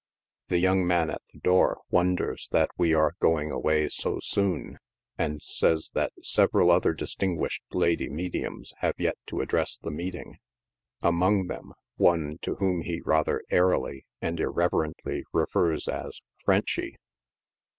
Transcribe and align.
The 0.47 0.57
young 0.57 0.87
man 0.87 1.11
at 1.11 1.21
the 1.31 1.37
door 1.37 1.81
wonders 1.91 2.49
that 2.51 2.71
we 2.75 2.91
are 2.91 3.13
going 3.19 3.51
away 3.51 3.87
so 3.89 4.17
soon, 4.19 4.79
and 5.15 5.43
says 5.43 5.91
that 5.93 6.11
several 6.23 6.71
other 6.71 6.95
distin 6.95 7.37
guished 7.37 7.61
lady 7.71 8.09
mediums 8.09 8.73
have 8.79 8.95
yet 8.97 9.19
to 9.27 9.41
address 9.41 9.77
the 9.77 9.91
meeting— 9.91 10.39
among 11.03 11.45
them 11.49 11.73
one 11.97 12.39
to 12.41 12.55
whom 12.55 12.81
he 12.81 12.99
rather 13.05 13.43
airily 13.51 14.07
and 14.19 14.39
irreverently 14.39 15.23
refers 15.33 15.87
as" 15.87 16.19
Frenchy." 16.45 16.97